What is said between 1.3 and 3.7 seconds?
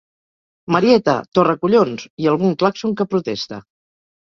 ‘Torracollons!’ i algun clàxon que protesta.